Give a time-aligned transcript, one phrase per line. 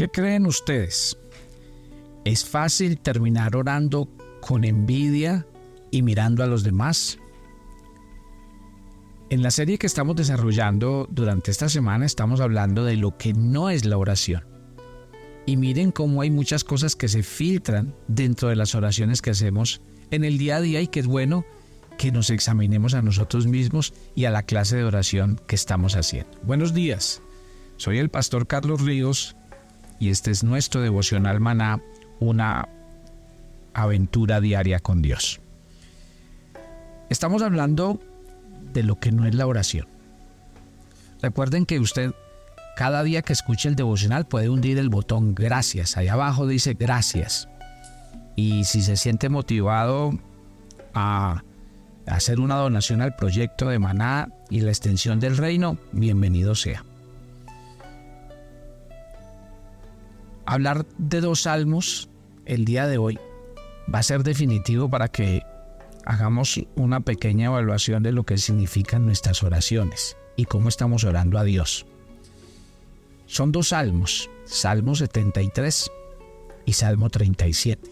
[0.00, 1.18] ¿Qué creen ustedes?
[2.24, 4.08] ¿Es fácil terminar orando
[4.40, 5.46] con envidia
[5.90, 7.18] y mirando a los demás?
[9.28, 13.68] En la serie que estamos desarrollando durante esta semana estamos hablando de lo que no
[13.68, 14.42] es la oración.
[15.44, 19.82] Y miren cómo hay muchas cosas que se filtran dentro de las oraciones que hacemos
[20.10, 21.44] en el día a día y que es bueno
[21.98, 26.38] que nos examinemos a nosotros mismos y a la clase de oración que estamos haciendo.
[26.42, 27.20] Buenos días,
[27.76, 29.36] soy el pastor Carlos Ríos
[30.00, 31.80] y este es nuestro devocional maná,
[32.18, 32.68] una
[33.74, 35.40] aventura diaria con Dios.
[37.10, 38.00] Estamos hablando
[38.72, 39.86] de lo que no es la oración.
[41.22, 42.12] Recuerden que usted
[42.76, 45.98] cada día que escuche el devocional puede hundir el botón gracias.
[45.98, 47.46] Ahí abajo dice gracias.
[48.36, 50.18] Y si se siente motivado
[50.94, 51.42] a
[52.06, 56.84] hacer una donación al proyecto de Maná y la extensión del reino, bienvenido sea.
[60.50, 62.08] Hablar de dos salmos
[62.44, 63.20] el día de hoy
[63.94, 65.44] va a ser definitivo para que
[66.04, 71.44] hagamos una pequeña evaluación de lo que significan nuestras oraciones y cómo estamos orando a
[71.44, 71.86] Dios.
[73.26, 75.88] Son dos salmos, Salmo 73
[76.66, 77.88] y Salmo 37.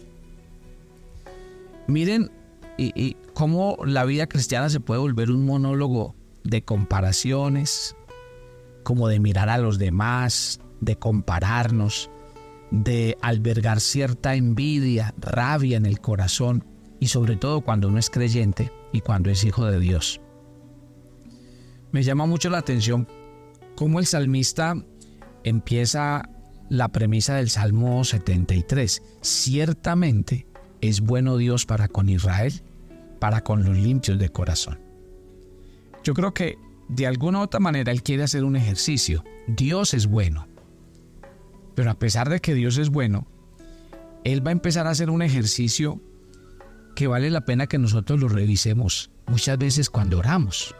[1.87, 2.29] Miren
[2.77, 7.95] y, cómo la vida cristiana se puede volver un monólogo de comparaciones,
[8.83, 12.09] como de mirar a los demás, de compararnos,
[12.71, 16.63] de albergar cierta envidia, rabia en el corazón
[16.99, 20.21] y sobre todo cuando uno es creyente y cuando es hijo de Dios.
[21.91, 23.07] Me llama mucho la atención
[23.75, 24.75] cómo el salmista
[25.43, 26.29] empieza
[26.69, 29.01] la premisa del Salmo 73.
[29.21, 30.45] Ciertamente
[30.81, 32.53] es bueno Dios para con Israel,
[33.19, 34.79] para con los limpios de corazón.
[36.03, 36.57] Yo creo que
[36.89, 39.23] de alguna u otra manera él quiere hacer un ejercicio.
[39.47, 40.47] Dios es bueno.
[41.79, 43.25] Pero a pesar de que Dios es bueno,
[44.25, 46.01] él va a empezar a hacer un ejercicio
[46.93, 50.75] que vale la pena que nosotros lo revisemos muchas veces cuando oramos.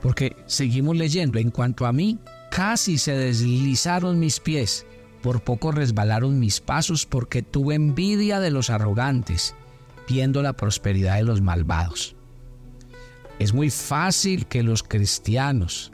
[0.00, 2.20] Porque seguimos leyendo, en cuanto a mí,
[2.52, 4.86] casi se deslizaron mis pies,
[5.20, 9.56] por poco resbalaron mis pasos porque tuve envidia de los arrogantes,
[10.08, 12.14] viendo la prosperidad de los malvados.
[13.40, 15.90] Es muy fácil que los cristianos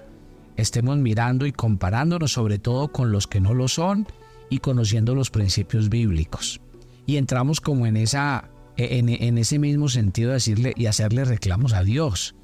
[0.58, 4.06] estemos mirando y comparándonos sobre todo con los que no lo son
[4.50, 6.60] y conociendo los principios bíblicos.
[7.06, 12.34] Y entramos como en esa en, ese mismo sentido decirle y hacerle reclamos a Dios.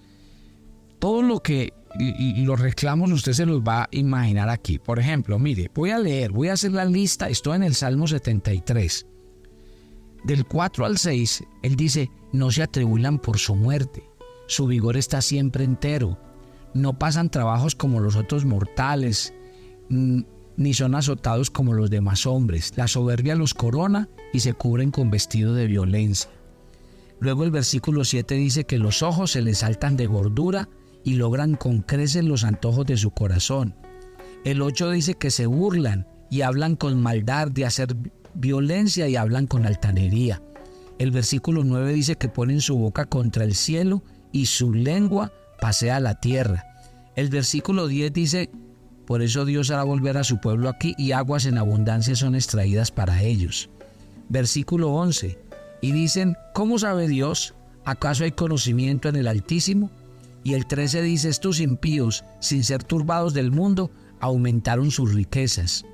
[0.99, 4.79] Todo lo que los reclamos usted se los va a imaginar aquí.
[4.79, 8.07] Por ejemplo, mire, voy a leer, voy a hacer la lista, estoy en el Salmo
[8.07, 9.07] 73.
[10.25, 14.03] Del 4 al 6, él dice, no se atribulan por su muerte,
[14.47, 16.19] su vigor está siempre entero,
[16.75, 19.33] no pasan trabajos como los otros mortales,
[19.89, 22.73] ni son azotados como los demás hombres.
[22.77, 26.31] La soberbia los corona y se cubren con vestido de violencia.
[27.21, 30.69] Luego el versículo 7 dice que los ojos se les saltan de gordura
[31.05, 33.77] y logran con creces los antojos de su corazón.
[34.45, 37.97] El 8 dice que se burlan y hablan con maldad de hacer
[38.35, 40.43] violencia y hablan con altanería.
[40.99, 44.03] El versículo 9 dice que ponen su boca contra el cielo
[44.33, 45.33] y su lengua
[45.65, 46.67] pasea la tierra.
[47.17, 48.51] El versículo 10 dice
[49.07, 52.91] por eso Dios hará volver a su pueblo aquí y aguas en abundancia son extraídas
[52.91, 53.71] para ellos.
[54.29, 55.39] Versículo 11.
[55.81, 57.55] Y dicen, ¿cómo sabe Dios?
[57.87, 59.91] ¿Acaso hay conocimiento en el Altísimo?
[60.43, 65.87] Y el 13 dice, estos impíos, sin ser turbados del mundo, aumentaron sus riquezas.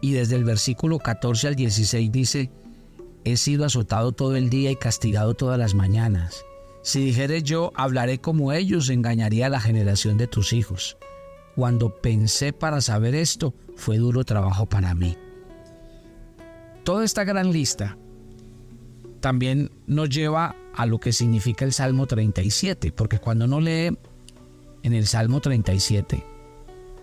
[0.00, 2.50] Y desde el versículo 14 al 16 dice,
[3.24, 6.46] he sido azotado todo el día y castigado todas las mañanas.
[6.82, 10.96] Si dijere yo, hablaré como ellos, engañaría a la generación de tus hijos.
[11.54, 15.16] Cuando pensé para saber esto, fue duro trabajo para mí.
[16.84, 17.98] Toda esta gran lista
[19.20, 23.98] también nos lleva a lo que significa el Salmo 37, porque cuando uno lee
[24.82, 26.24] en el Salmo 37,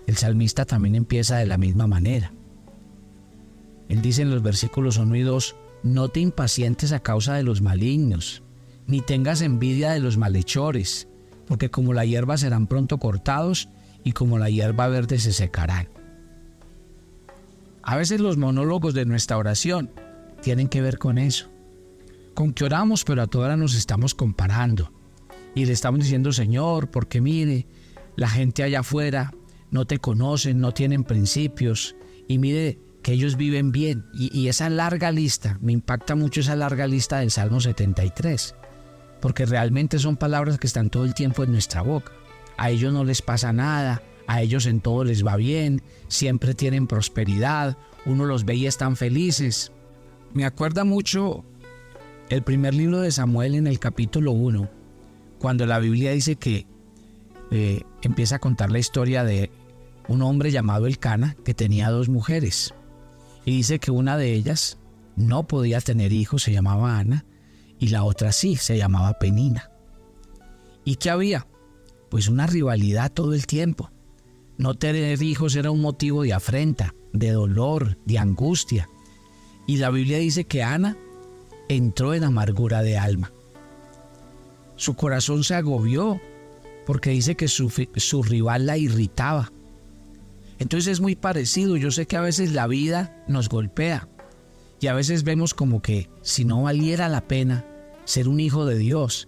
[0.08, 2.32] el salmista también empieza de la misma manera.
[3.90, 7.62] Él dice en los versículos 1 y 2, no te impacientes a causa de los
[7.62, 8.42] malignos,
[8.88, 11.08] ni tengas envidia de los malhechores,
[11.48, 13.70] porque como la hierba serán pronto cortados
[14.04, 15.90] y como la hierba verde se secarán.
[17.82, 19.92] A veces los monólogos de nuestra oración
[20.42, 21.50] tienen que ver con eso.
[22.34, 24.92] Con que oramos, pero a todas nos estamos comparando.
[25.54, 27.68] Y le estamos diciendo, Señor, porque mire,
[28.16, 29.34] la gente allá afuera
[29.72, 31.96] no te conocen, no tienen principios.
[32.28, 34.06] Y mire que ellos viven bien.
[34.14, 38.56] Y, y esa larga lista, me impacta mucho esa larga lista del Salmo 73.
[39.26, 42.12] Porque realmente son palabras que están todo el tiempo en nuestra boca
[42.58, 46.88] a ellos no les pasa nada, a ellos en todo les va bien, siempre tienen
[46.88, 49.72] prosperidad, uno los ve y están felices.
[50.34, 51.44] Me acuerda mucho
[52.30, 54.70] el primer libro de Samuel en el capítulo 1,
[55.40, 56.66] cuando la Biblia dice que
[57.52, 59.52] eh, empieza a contar la historia de
[60.08, 62.74] un hombre llamado Elcana que tenía dos mujeres.
[63.44, 64.78] Y dice que una de ellas
[65.16, 67.26] no podía tener hijos, se llamaba Ana,
[67.80, 69.72] y la otra sí, se llamaba Penina.
[70.84, 71.48] ¿Y qué había?
[72.10, 73.92] Pues una rivalidad todo el tiempo.
[74.58, 78.90] No tener hijos era un motivo de afrenta, de dolor, de angustia.
[79.68, 80.98] Y la Biblia dice que Ana
[81.68, 83.34] entró en amargura de alma.
[84.76, 86.22] Su corazón se agobió
[86.86, 89.52] porque dice que su, su, rival la irritaba.
[90.60, 91.76] Entonces es muy parecido.
[91.76, 94.08] Yo sé que a veces la vida nos golpea
[94.86, 97.66] y a veces vemos como que si no valiera la pena
[98.04, 99.28] ser un hijo de Dios,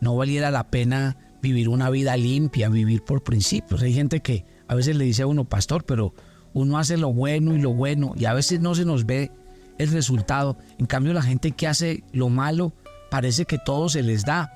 [0.00, 3.82] no valiera la pena vivir una vida limpia, vivir por principios.
[3.82, 6.14] Hay gente que a veces le dice a uno, pastor, pero
[6.54, 9.30] uno hace lo bueno y lo bueno y a veces no se nos ve
[9.76, 10.56] el resultado.
[10.78, 12.72] En cambio, la gente que hace lo malo
[13.10, 14.50] parece que todo se les da.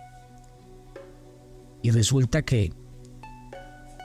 [1.82, 2.72] Y resulta que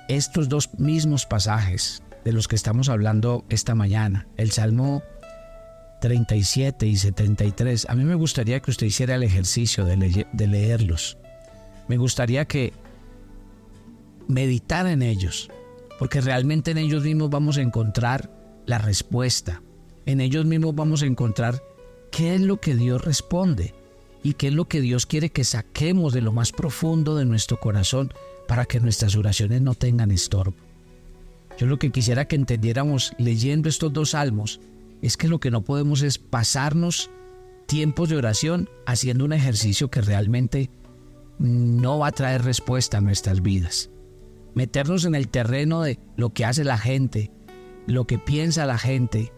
[0.10, 5.02] estos dos mismos pasajes de los que estamos hablando esta mañana, el Salmo
[6.00, 9.98] 37 y 73, a mí me gustaría que usted hiciera el ejercicio de,
[10.48, 11.18] leerlos
[11.90, 12.72] me gustaría que
[14.28, 15.50] meditara en ellos,
[15.98, 18.32] porque realmente en ellos mismos vamos a encontrar
[18.68, 19.64] la respuesta.
[20.06, 21.64] En ellos mismos vamos a encontrar
[22.12, 23.74] qué es lo que Dios responde
[24.24, 27.60] y qué es lo que Dios quiere que saquemos de lo más profundo de nuestro
[27.60, 28.14] corazón
[28.48, 30.54] para que nuestras oraciones no tengan estorbo.
[31.58, 34.62] Yo lo que quisiera que entendiéramos leyendo estos dos salmos
[35.02, 37.10] es que lo que no podemos es pasarnos
[37.68, 40.70] tiempos de oración haciendo un ejercicio que realmente
[41.38, 43.90] no va a traer respuesta a nuestras vidas.
[44.56, 47.32] Meternos en el terreno de lo que hace la gente,
[47.88, 49.32] lo que piensa la gente,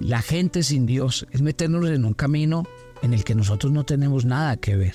[0.00, 2.64] la gente sin Dios, es meternos en un camino
[3.02, 4.94] en el que nosotros no tenemos nada que ver.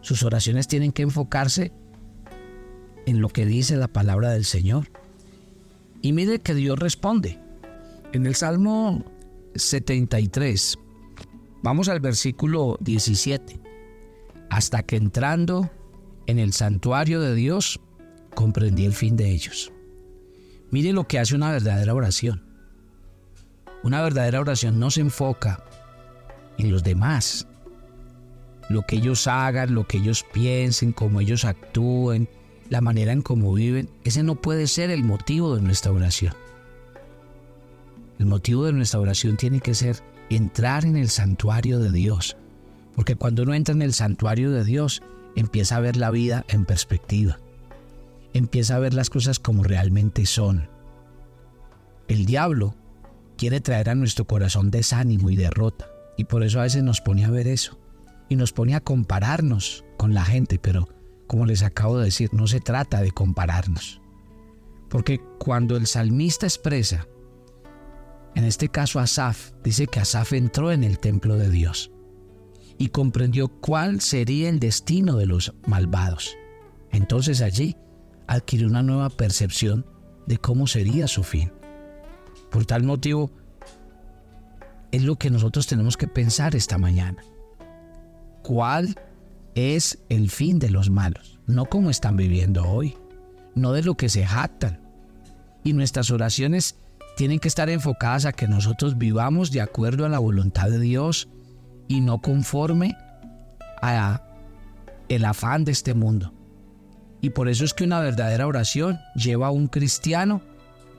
[0.00, 1.72] Sus oraciones tienen que enfocarse
[3.06, 4.88] en lo que dice la palabra del Señor.
[6.02, 7.43] Y mire que Dios responde.
[8.14, 9.04] En el Salmo
[9.56, 10.78] 73,
[11.64, 13.60] vamos al versículo 17
[14.50, 15.68] hasta que entrando
[16.26, 17.80] en el santuario de Dios,
[18.36, 19.72] comprendí el fin de ellos.
[20.70, 22.44] Mire lo que hace una verdadera oración.
[23.82, 25.64] Una verdadera oración no se enfoca
[26.56, 27.48] en los demás,
[28.68, 32.28] lo que ellos hagan, lo que ellos piensen, cómo ellos actúen,
[32.68, 33.90] la manera en cómo viven.
[34.04, 36.32] Ese no puede ser el motivo de nuestra oración.
[38.18, 42.36] El motivo de nuestra oración tiene que ser entrar en el santuario de Dios,
[42.94, 45.02] porque cuando uno entra en el santuario de Dios,
[45.36, 47.38] empieza a ver la vida en perspectiva.
[48.32, 50.68] Empieza a ver las cosas como realmente son.
[52.08, 52.74] El diablo
[53.36, 55.86] quiere traer a nuestro corazón desánimo y derrota.
[56.16, 57.78] Y por eso a veces nos pone a ver eso.
[58.28, 60.58] Y nos pone a compararnos con la gente.
[60.58, 60.88] Pero
[61.26, 64.00] como les acabo de decir, no se trata de compararnos.
[64.88, 67.06] Porque cuando el salmista expresa,
[68.34, 71.90] en este caso Asaf, dice que Asaf entró en el templo de Dios
[72.78, 76.36] y comprendió cuál sería el destino de los malvados.
[76.90, 77.76] Entonces allí
[78.26, 79.86] adquirió una nueva percepción
[80.26, 81.52] de cómo sería su fin.
[82.50, 83.30] Por tal motivo,
[84.90, 87.22] es lo que nosotros tenemos que pensar esta mañana.
[88.42, 88.94] ¿Cuál
[89.54, 91.40] es el fin de los malos?
[91.46, 92.96] No como están viviendo hoy,
[93.54, 94.80] no de lo que se jactan.
[95.64, 96.76] Y nuestras oraciones
[97.16, 101.28] tienen que estar enfocadas a que nosotros vivamos de acuerdo a la voluntad de Dios
[101.88, 102.96] y no conforme
[103.80, 104.22] a
[105.08, 106.32] el afán de este mundo.
[107.20, 110.42] Y por eso es que una verdadera oración lleva a un cristiano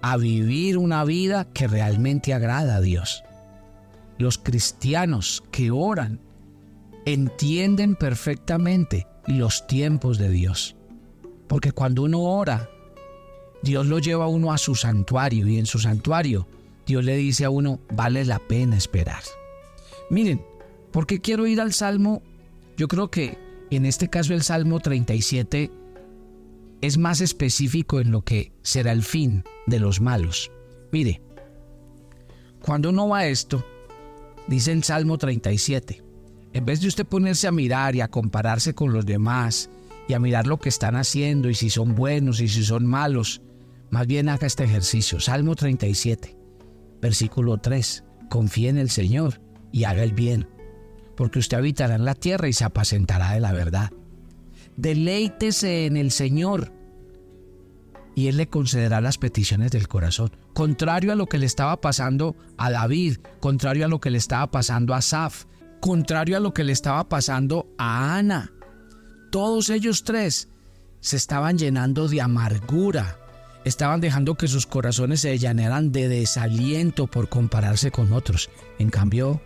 [0.01, 3.23] a vivir una vida que realmente agrada a Dios.
[4.17, 6.19] Los cristianos que oran
[7.05, 10.75] entienden perfectamente los tiempos de Dios.
[11.47, 12.69] Porque cuando uno ora,
[13.65, 16.47] Dios lo lleva a uno a su santuario y en su santuario
[16.85, 19.23] Dios le dice a uno, vale la pena esperar.
[20.09, 20.39] Miren,
[20.95, 22.23] ¿Por qué quiero ir al Salmo?
[22.77, 23.37] Yo creo que
[23.69, 25.69] en este caso el Salmo 37
[26.79, 30.53] es más específico en lo que será el fin de los malos.
[30.93, 31.21] Mire,
[32.61, 33.61] cuando uno va a esto,
[34.47, 36.01] dice el Salmo 37,
[36.53, 39.69] en vez de usted ponerse a mirar y a compararse con los demás
[40.07, 43.41] y a mirar lo que están haciendo y si son buenos y si son malos,
[43.89, 45.19] más bien haga este ejercicio.
[45.19, 46.37] Salmo 37,
[47.01, 48.03] versículo 3.
[48.29, 50.47] Confíe en el Señor y haga el bien
[51.15, 53.91] porque usted habitará en la tierra y se apacentará de la verdad.
[54.77, 56.73] Deleítese en el Señor
[58.13, 60.31] y Él le concederá las peticiones del corazón.
[60.53, 64.51] Contrario a lo que le estaba pasando a David, contrario a lo que le estaba
[64.51, 65.45] pasando a Saf,
[65.81, 68.51] contrario a lo que le estaba pasando a Ana.
[69.31, 70.49] Todos ellos tres
[70.99, 73.19] se estaban llenando de amargura,
[73.65, 78.49] estaban dejando que sus corazones se llenaran de desaliento por compararse con otros.
[78.79, 79.41] En cambio,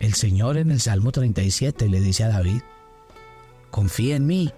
[0.00, 2.60] el Señor en el Salmo 37 le dice a David,
[3.70, 4.50] confía en mí,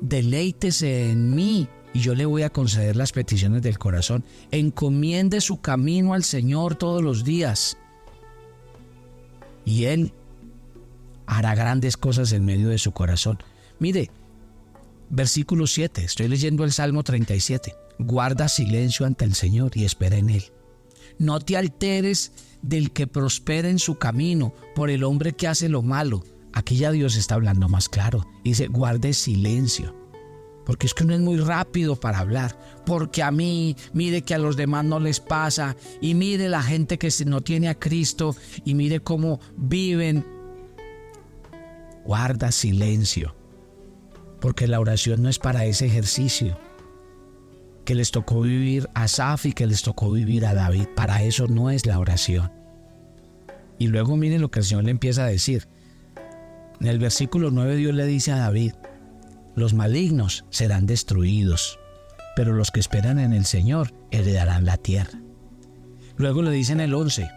[0.00, 4.24] deleítese en mí y yo le voy a conceder las peticiones del corazón.
[4.50, 7.76] Encomiende su camino al Señor todos los días.
[9.64, 10.12] Y Él
[11.26, 13.38] hará grandes cosas en medio de su corazón.
[13.78, 14.10] Mire,
[15.10, 17.74] versículo 7, estoy leyendo el Salmo 37.
[17.98, 20.44] Guarda silencio ante el Señor y espera en Él.
[21.18, 22.32] No te alteres
[22.62, 26.24] del que prospera en su camino por el hombre que hace lo malo.
[26.52, 28.26] Aquí ya Dios está hablando más claro.
[28.42, 30.04] Dice, guarde silencio
[30.64, 34.38] porque es que no es muy rápido para hablar, porque a mí, mire que a
[34.38, 38.34] los demás no les pasa, y mire la gente que no tiene a Cristo,
[38.64, 40.24] y mire cómo viven.
[42.04, 43.34] Guarda silencio,
[44.44, 46.58] porque la oración no es para ese ejercicio
[47.86, 51.46] que les tocó vivir a Saf y que les tocó vivir a David, para eso
[51.46, 52.52] no es la oración.
[53.78, 55.66] Y luego mire lo que el Señor le empieza a decir.
[56.78, 58.74] En el versículo 9 Dios le dice a David,
[59.54, 61.78] los malignos serán destruidos,
[62.36, 65.22] pero los que esperan en el Señor heredarán la tierra.
[66.18, 67.30] Luego le dicen el 11,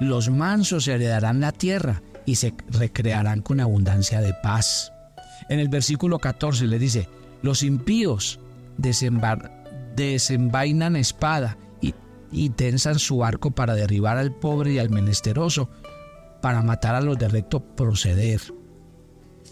[0.00, 4.92] los mansos heredarán la tierra y se recrearán con abundancia de paz.
[5.48, 7.08] En el versículo 14 le dice,
[7.42, 8.40] los impíos
[8.76, 11.56] desenvainan espada
[12.30, 15.70] y, tensan su arco para derribar al pobre y al menesteroso,
[16.42, 18.42] para matar a los de recto proceder.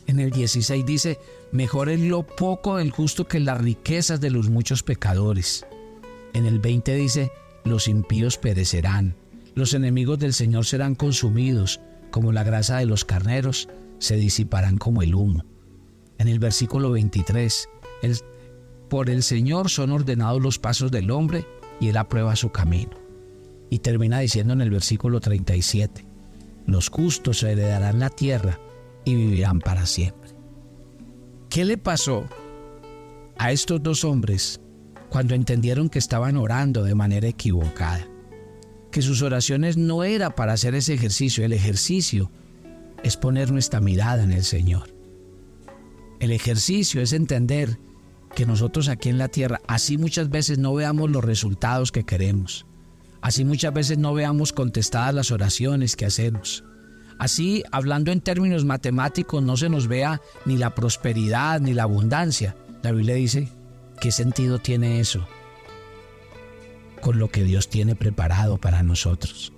[0.07, 1.19] En el 16 dice,
[1.53, 5.65] mejor es lo poco del justo que las riquezas de los muchos pecadores.
[6.35, 7.33] En el 20 dice,
[7.65, 9.17] los impíos perecerán,
[9.55, 15.01] los enemigos del Señor serán consumidos, como la grasa de los carneros, se disiparán como
[15.01, 15.45] el humo.
[16.19, 17.69] En el versículo 23,
[18.89, 21.45] por el Señor son ordenados los pasos del hombre
[21.81, 22.93] y él aprueba su camino.
[23.69, 26.05] Y termina diciendo en el versículo 37,
[26.67, 28.61] los justos heredarán la tierra
[29.05, 30.31] y vivirán para siempre.
[31.51, 32.27] ¿Qué le pasó
[33.39, 34.61] a estos dos hombres
[35.11, 38.07] cuando entendieron que estaban orando de manera equivocada?
[38.91, 42.31] Que sus oraciones no era para hacer ese ejercicio, el ejercicio
[43.03, 44.96] es poner nuestra mirada en el Señor.
[46.21, 47.79] El ejercicio es entender
[48.35, 52.67] que nosotros aquí en la tierra, así muchas veces no veamos los resultados que queremos,
[53.23, 56.65] así muchas veces no veamos contestadas las oraciones que hacemos,
[57.19, 62.57] Así, hablando en términos matemáticos, no se nos vea ni la prosperidad ni la abundancia.
[62.83, 63.49] La Biblia dice,
[64.01, 65.27] ¿qué sentido tiene eso?
[67.01, 69.53] Con lo que Dios tiene preparado para nosotros.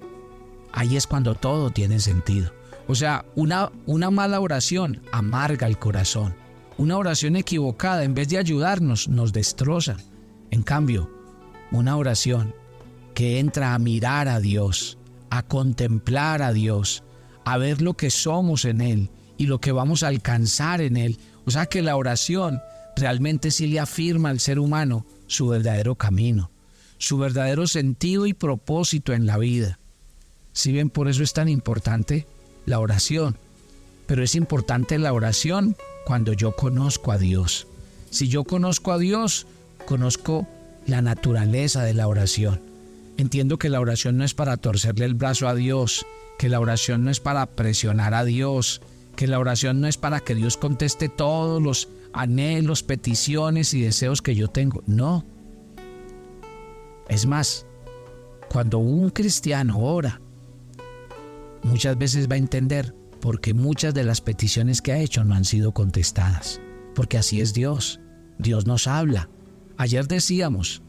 [0.72, 2.52] Ahí es cuando todo tiene sentido.
[2.86, 6.34] O sea, una, una mala oración amarga el corazón.
[6.78, 9.96] Una oración equivocada, en vez de ayudarnos, nos destroza.
[10.52, 11.10] En cambio,
[11.72, 12.54] una oración
[13.14, 14.96] que entra a mirar a Dios,
[15.28, 17.02] a contemplar a Dios,
[17.44, 21.18] a ver lo que somos en Él y lo que vamos a alcanzar en Él.
[21.46, 22.60] O sea que la oración
[22.94, 26.52] realmente sí le afirma al ser humano su verdadero camino,
[26.98, 29.80] su verdadero sentido y propósito en la vida.
[30.52, 32.28] Si bien por eso es tan importante
[32.66, 33.36] la oración,
[34.06, 35.76] pero es importante la oración
[36.08, 37.66] cuando yo conozco a Dios.
[38.08, 39.46] Si yo conozco a Dios,
[39.84, 40.48] conozco
[40.86, 42.62] la naturaleza de la oración.
[43.18, 46.06] Entiendo que la oración no es para torcerle el brazo a Dios,
[46.38, 48.80] que la oración no es para presionar a Dios,
[49.16, 54.22] que la oración no es para que Dios conteste todos los anhelos, peticiones y deseos
[54.22, 54.82] que yo tengo.
[54.86, 55.26] No.
[57.10, 57.66] Es más,
[58.50, 60.22] cuando un cristiano ora,
[61.64, 65.44] muchas veces va a entender porque muchas de las peticiones que ha hecho no han
[65.44, 66.60] sido contestadas.
[66.94, 68.00] Porque así es Dios.
[68.38, 69.28] Dios nos habla.
[69.76, 70.82] Ayer decíamos,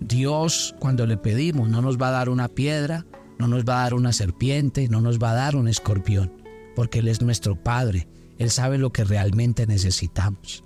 [0.00, 3.06] Dios cuando le pedimos no nos va a dar una piedra,
[3.38, 6.32] no nos va a dar una serpiente, no nos va a dar un escorpión,
[6.76, 8.08] porque Él es nuestro Padre.
[8.38, 10.64] Él sabe lo que realmente necesitamos.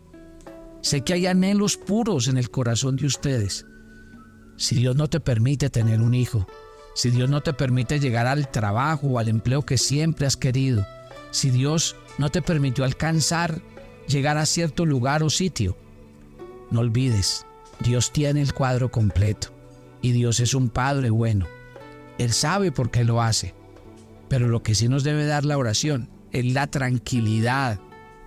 [0.81, 3.67] Sé que hay anhelos puros en el corazón de ustedes.
[4.57, 6.47] Si Dios no te permite tener un hijo,
[6.95, 10.85] si Dios no te permite llegar al trabajo o al empleo que siempre has querido,
[11.31, 13.61] si Dios no te permitió alcanzar,
[14.07, 15.77] llegar a cierto lugar o sitio,
[16.71, 17.47] no olvides,
[17.81, 19.49] Dios tiene el cuadro completo
[20.03, 21.47] y Dios es un Padre bueno
[22.19, 23.55] él sabe por qué lo hace.
[24.29, 27.81] Pero lo que sí nos debe dar la oración es la tranquilidad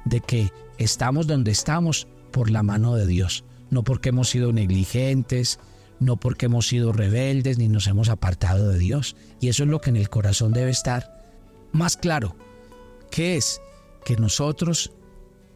[0.06, 3.44] de que estamos donde estamos por la mano de Dios.
[3.70, 5.58] no porque hemos sido negligentes,
[6.02, 9.16] no porque hemos sido rebeldes ni nos hemos apartado de Dios.
[9.40, 11.24] Y eso es lo que en el corazón debe estar
[11.72, 12.36] más claro,
[13.12, 13.62] que es
[14.04, 14.92] que nosotros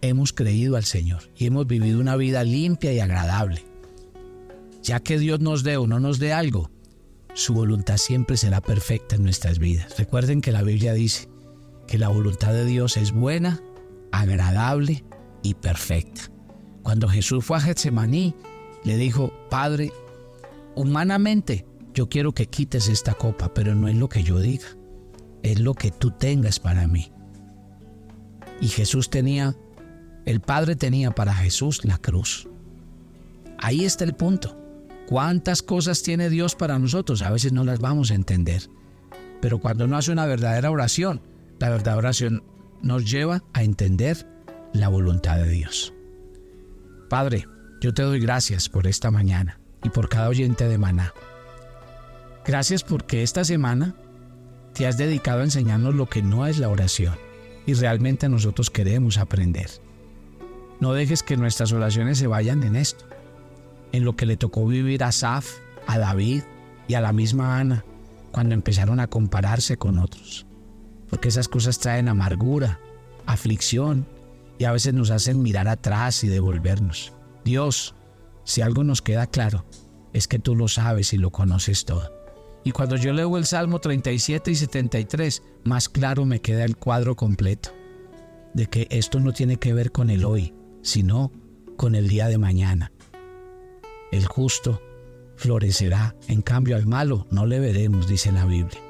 [0.01, 3.63] hemos creído al Señor y hemos vivido una vida limpia y agradable.
[4.83, 6.69] Ya que Dios nos dé o no nos dé algo,
[7.33, 9.97] su voluntad siempre será perfecta en nuestras vidas.
[9.97, 11.27] Recuerden que la Biblia dice
[11.87, 13.61] que la voluntad de Dios es buena,
[14.11, 15.03] agradable
[15.41, 16.31] y perfecta.
[16.83, 18.35] Cuando Jesús fue a Getsemaní,
[18.83, 19.91] le dijo, Padre,
[20.75, 24.67] humanamente yo quiero que quites esta copa, pero no es lo que yo diga,
[25.41, 27.11] es lo que tú tengas para mí.
[28.61, 29.55] Y Jesús tenía,
[30.25, 32.47] el Padre tenía para Jesús la cruz.
[33.57, 34.57] Ahí está el punto.
[35.07, 37.21] ¿Cuántas cosas tiene Dios para nosotros?
[37.21, 38.63] A veces no las vamos a entender.
[39.41, 41.21] Pero cuando uno hace una verdadera oración,
[41.59, 42.43] la verdadera oración
[42.81, 44.27] nos lleva a entender
[44.73, 45.93] la voluntad de Dios.
[47.09, 47.47] Padre,
[47.81, 51.13] yo te doy gracias por esta mañana y por cada oyente de Maná.
[52.45, 53.95] Gracias porque esta semana
[54.73, 57.24] te has dedicado a enseñarnos lo que no es la oración
[57.65, 59.69] y realmente nosotros queremos aprender.
[60.79, 63.05] No dejes que nuestras oraciones se vayan en esto,
[63.91, 65.49] en lo que le tocó vivir a Saf,
[65.87, 66.43] a David
[66.87, 67.85] y a la misma Ana
[68.31, 70.45] cuando empezaron a compararse con otros.
[71.09, 72.79] Porque esas cosas traen amargura,
[73.25, 74.05] aflicción
[74.57, 77.13] y a veces nos hacen mirar atrás y devolvernos.
[77.45, 77.95] Dios,
[78.43, 79.65] si algo nos queda claro,
[80.11, 82.14] es que tú lo sabes y lo conoces todo.
[82.65, 87.15] Y cuando yo leo el Salmo 37 y 73, más claro me queda el cuadro
[87.15, 87.69] completo,
[88.55, 91.31] de que esto no tiene que ver con el hoy, sino
[91.77, 92.91] con el día de mañana.
[94.11, 94.81] El justo
[95.35, 98.81] florecerá, en cambio al malo no le veremos, dice la Biblia,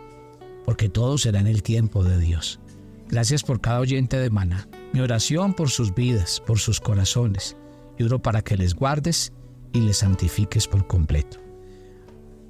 [0.63, 2.61] porque todo será en el tiempo de Dios.
[3.09, 4.69] Gracias por cada oyente de Maná.
[4.93, 7.57] Mi oración por sus vidas, por sus corazones,
[7.97, 9.33] y oro para que les guardes
[9.73, 11.44] y les santifiques por completo.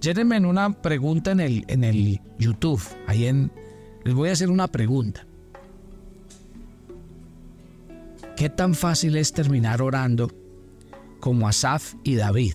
[0.05, 2.79] Llévenme en una pregunta en el, en el YouTube.
[3.07, 3.51] Ahí en,
[4.03, 5.25] les voy a hacer una pregunta.
[8.37, 10.31] ¿Qué tan fácil es terminar orando
[11.19, 12.53] como Asaf y David?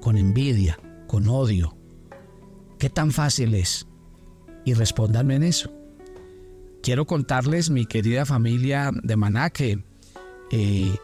[0.00, 1.76] Con envidia, con odio.
[2.80, 3.86] ¿Qué tan fácil es?
[4.64, 5.70] Y respóndanme en eso.
[6.82, 9.84] Quiero contarles, mi querida familia de Maná, que
[10.50, 10.96] eh,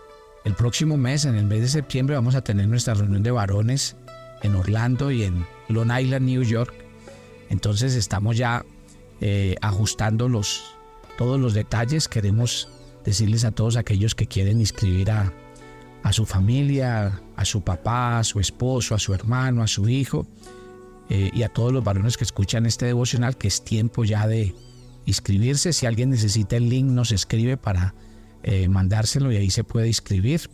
[0.45, 3.97] el próximo mes, en el mes de septiembre, vamos a tener nuestra reunión de varones
[4.43, 6.73] en Orlando y en Long Island, New York.
[7.49, 8.65] Entonces estamos ya
[9.21, 10.63] eh, ajustando los,
[11.19, 12.09] todos los detalles.
[12.09, 12.69] Queremos
[13.05, 15.33] decirles a todos aquellos que quieren inscribir a,
[16.03, 20.27] a su familia, a su papá, a su esposo, a su hermano, a su hijo
[21.09, 24.55] eh, y a todos los varones que escuchan este devocional que es tiempo ya de
[25.07, 25.73] inscribirse.
[25.73, 27.95] Si alguien necesita el link nos escribe para
[28.43, 30.49] eh, mandárselo y ahí se puede inscribir.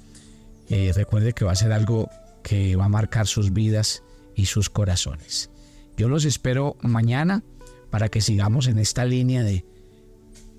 [0.68, 2.10] Recuerde que va a ser algo
[2.46, 4.04] que va a marcar sus vidas
[4.36, 5.50] y sus corazones.
[5.96, 7.42] Yo los espero mañana
[7.90, 9.66] para que sigamos en esta línea de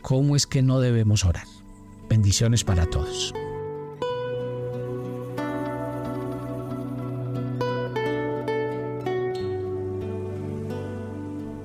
[0.01, 1.45] cómo es que no debemos orar.
[2.09, 3.33] Bendiciones para todos.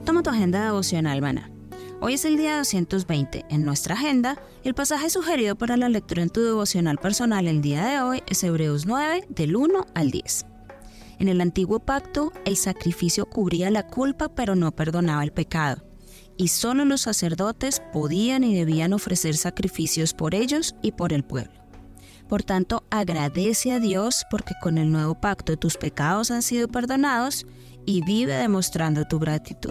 [0.05, 1.52] Toma tu agenda devocional, Mana
[2.05, 3.45] Hoy es el día 220.
[3.49, 7.87] En nuestra agenda, el pasaje sugerido para la lectura en tu devocional personal el día
[7.87, 10.47] de hoy es Hebreos 9, del 1 al 10.
[11.21, 15.85] En el antiguo pacto, el sacrificio cubría la culpa pero no perdonaba el pecado,
[16.37, 21.55] y solo los sacerdotes podían y debían ofrecer sacrificios por ellos y por el pueblo.
[22.29, 27.47] Por tanto, agradece a Dios porque con el nuevo pacto tus pecados han sido perdonados
[27.87, 29.71] y vive demostrando tu gratitud.